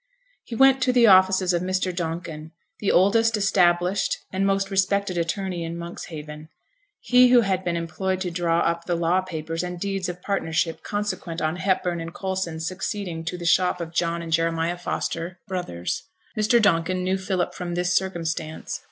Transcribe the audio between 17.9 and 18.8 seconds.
circumstance.